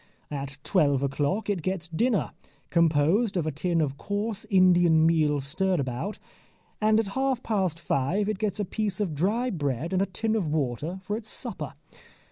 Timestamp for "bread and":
9.51-10.01